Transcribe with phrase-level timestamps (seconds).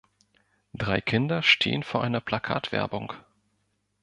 [0.73, 3.13] Drei Kinder stehen vor einer Plakatwerbung.